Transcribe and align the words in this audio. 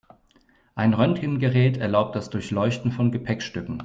Ein 0.73 0.95
Röntgengerät 0.95 1.77
erlaubt 1.77 2.15
das 2.15 2.31
Durchleuchten 2.31 2.91
von 2.91 3.11
Gepäckstücken. 3.11 3.79